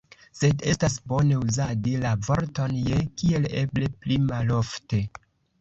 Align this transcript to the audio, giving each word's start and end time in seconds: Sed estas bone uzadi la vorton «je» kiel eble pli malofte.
Sed 0.37 0.61
estas 0.71 0.95
bone 1.11 1.35
uzadi 1.41 1.93
la 2.05 2.15
vorton 2.29 2.73
«je» 2.87 3.05
kiel 3.23 3.47
eble 3.63 3.93
pli 4.01 4.19
malofte. 4.33 5.05